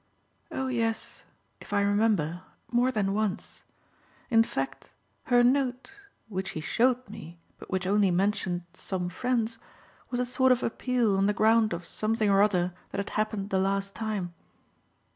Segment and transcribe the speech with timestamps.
[0.51, 1.21] "Oh yes
[1.59, 3.63] if I remember more than once.
[4.31, 4.91] In fact
[5.25, 5.91] her note
[6.27, 9.59] which he showed me, but which only mentioned 'some friends'
[10.09, 13.51] was a sort of appeal on the ground of something or other that had happened
[13.51, 14.33] the last time."